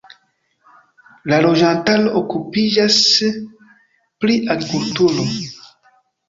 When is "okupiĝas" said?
2.21-2.97